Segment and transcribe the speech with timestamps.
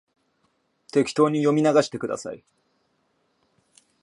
[0.91, 2.43] 適当に読み流してください